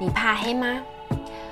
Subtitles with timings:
[0.00, 0.80] 你怕黑吗？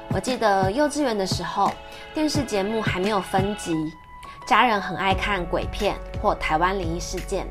[0.09, 1.71] 我记得幼稚园的时候，
[2.15, 3.93] 电视节目还没有分级，
[4.47, 7.47] 家人很爱看鬼片或台湾灵异事件，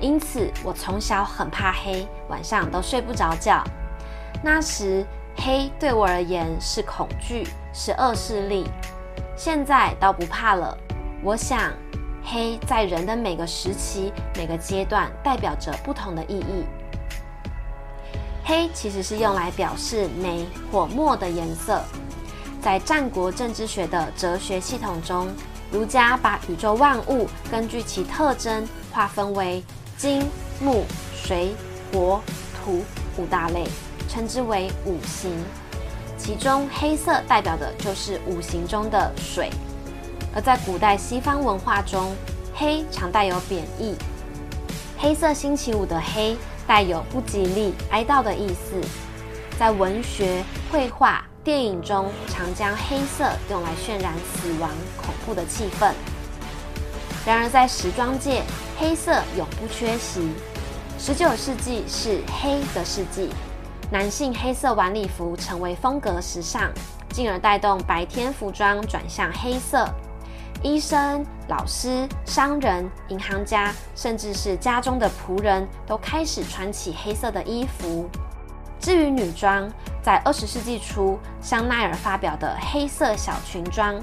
[0.00, 3.62] 因此我从小很怕黑，晚上都睡不着觉。
[4.42, 5.06] 那时
[5.36, 8.66] 黑对我而言是恐惧，是恶势力。
[9.36, 10.74] 现在倒不怕了。
[11.22, 11.70] 我想，
[12.24, 16.64] 黑在人的每个时期、每个阶段，代表着不同的意义。
[18.48, 21.84] 黑其实是用来表示美或墨的颜色。
[22.62, 25.28] 在战国政治学的哲学系统中，
[25.70, 29.62] 儒家把宇宙万物根据其特征划分为
[29.98, 30.26] 金、
[30.62, 31.54] 木、水、
[31.92, 32.22] 火、
[32.64, 32.82] 土
[33.18, 33.64] 五大类，
[34.08, 35.30] 称之为五行。
[36.16, 39.50] 其中黑色代表的就是五行中的水。
[40.34, 42.16] 而在古代西方文化中，
[42.54, 43.94] 黑常带有贬义。
[44.96, 46.34] 黑色星期五的黑。
[46.68, 48.78] 带有不吉利、哀悼的意思，
[49.58, 55.90] 在文学、绘画、电影中，常将黑色用来渲染死亡、恐怖的气氛。
[57.24, 58.42] 然而，在时装界，
[58.78, 60.30] 黑色永不缺席。
[60.98, 63.30] 十九世纪是黑的世纪，
[63.90, 66.70] 男性黑色晚礼服成为风格时尚，
[67.08, 69.88] 进而带动白天服装转向黑色。
[70.62, 78.08] 医生、老师、商人、银行家，甚至是家中的仆人都开始穿起黑色的衣服。
[78.80, 79.70] 至于女装，
[80.02, 83.94] 在二十世纪初，香奈儿发表的黑色小裙装，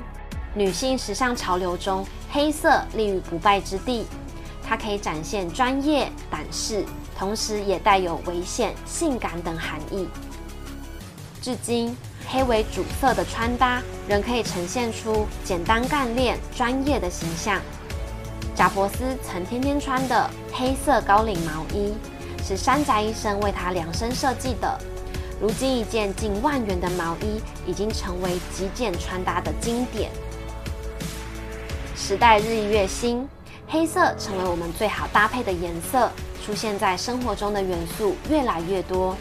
[0.54, 4.06] 女性时尚潮流中，黑色立于不败之地。
[4.64, 6.86] 它可以展现专业、胆识，
[7.18, 10.08] 同时也带有危险、性感等含义。
[11.42, 11.96] 至今。
[12.28, 17.62] 黑为主色的穿搭，仍可以呈现出简单干练、专业的形象。
[18.56, 21.94] 贾伯斯曾天天穿的黑色高领毛衣，
[22.44, 24.80] 是山宅医生为他量身设计的。
[25.42, 30.10] 如今，一件近万元的毛衣已经成为极简穿搭的经典。
[31.96, 33.28] 时代日益越新，
[33.68, 36.10] 黑色成为我们最好搭配的颜色，
[36.46, 39.16] 出现在生活中的元素越来越多。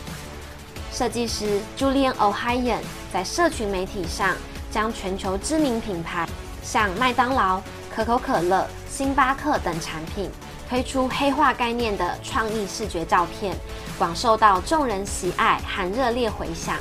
[0.95, 2.79] 设计师 Julian O'Hayan
[3.13, 4.37] 在社群媒体上
[4.71, 6.25] 将全球知名品牌，
[6.63, 7.61] 像麦当劳、
[7.93, 10.31] 可口可乐、星巴克等产品
[10.69, 13.57] 推出黑化概念的创意视觉照片，
[13.99, 16.77] 广受到众人喜爱和热烈回响。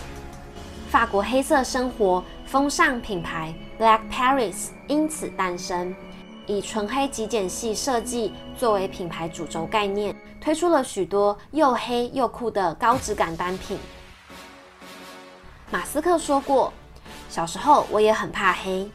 [0.91, 5.91] 法国黑色生活风尚品牌 Black Paris 因此诞生。
[6.45, 13.79] 以纯黑极简系设计作为品牌主轴概念，推出了许多又黑又酷的高质感单品。
[15.73, 16.71] 马斯克说过
[17.31, 18.87] ：“小时候我也很怕黑，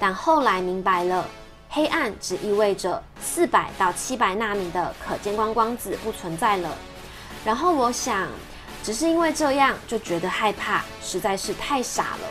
[0.00, 1.28] 但后来明白了，
[1.68, 6.74] 黑暗只意味着四百到七百纳米的可见光光子不存在了。”
[7.44, 8.28] 然后我想，
[8.82, 12.26] 只是因为这样就觉得害怕，实在是太傻了。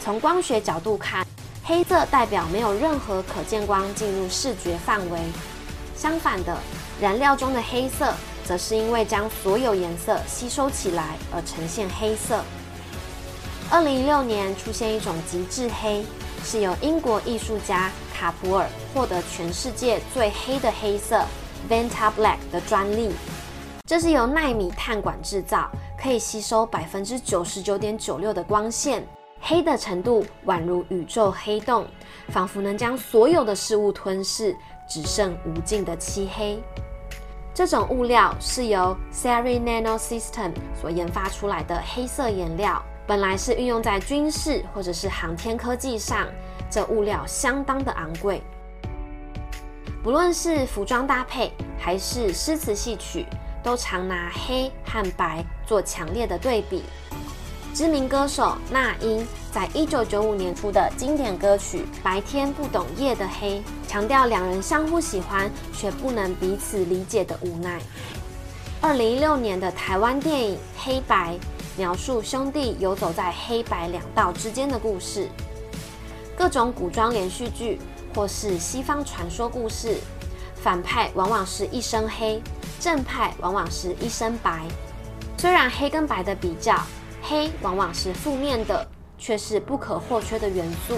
[0.00, 1.22] 从光学角度看，
[1.64, 5.20] 黑色代表没有任何可见光进入视觉范围；
[5.94, 6.58] 相反的，
[6.98, 8.14] 燃料中的黑色。
[8.44, 12.42] 则是因为将所有颜色吸收起来而呈现黑色。
[13.70, 16.04] 二零一六年出现一种极致黑，
[16.44, 21.24] 是由英国艺术家卡普尔获得全世界最黑的黑色
[21.68, 23.10] Vanta Black 的专利。
[23.86, 29.06] 这是由纳米碳管制造，可以吸收百分之九十九点九六的光线，
[29.40, 31.86] 黑的程度宛如宇宙黑洞，
[32.28, 34.56] 仿佛能将所有的事物吞噬，
[34.88, 36.62] 只剩无尽的漆黑。
[37.54, 46.26] 这种物料是由 Seri Nano System 所研发出来的黑色颜料，本来是运用在军事或者是航天科技上，
[46.68, 48.42] 这物料相当的昂贵。
[50.02, 53.24] 不论是服装搭配还是诗词戏曲，
[53.62, 56.82] 都常拿黑和白做强烈的对比。
[57.74, 63.58] 知名歌手那英在一九九五年出的经典歌曲《白天不懂夜的黑》，
[63.88, 67.80] 强调两人相互喜欢却不能彼此理解的无奈。
[68.80, 71.34] 二零一六年的台湾电影《黑白》
[71.76, 75.28] 描述兄弟游走在黑白两道之间的故事。
[76.36, 77.80] 各种古装连续剧
[78.14, 79.96] 或是西方传说故事，
[80.54, 82.40] 反派往往是一身黑，
[82.78, 84.64] 正派往往是一身白。
[85.38, 86.80] 虽然黑跟白的比较。
[87.26, 88.86] 黑往往是负面的，
[89.16, 90.94] 却是不可或缺的元素。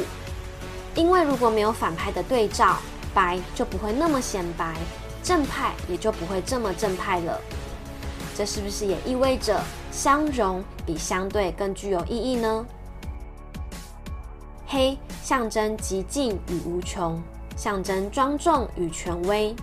[0.96, 2.78] 因为如果没有反派的对照，
[3.14, 4.75] 白就不会那么显白，
[5.23, 7.40] 正派也就不会这么正派了。
[8.34, 9.62] 这是不是也意味着
[9.93, 12.67] 相容比相对更具有意义呢？
[14.67, 17.23] 黑象征极尽与无穷，
[17.56, 19.55] 象征庄重与权威，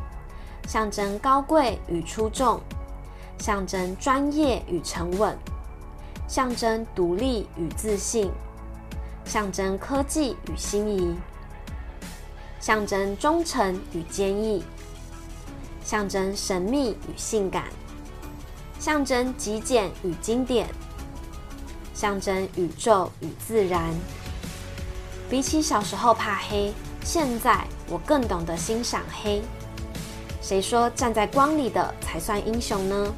[0.65, 2.57] 象征高贵与出众，
[3.37, 5.37] 象征专业与沉稳。
[6.33, 8.31] 象征独立与自信，
[9.23, 11.15] 象征科技与心仪，
[12.59, 14.63] 象征忠诚与坚毅，
[15.85, 17.65] 象征神秘与性感，
[18.79, 20.67] 象征极简与经典，
[21.93, 23.93] 象征宇宙与自然。
[25.29, 29.39] 比起小时候怕黑，现在我更懂得欣赏黑。
[30.41, 33.13] 谁说站在光里的才算英雄呢？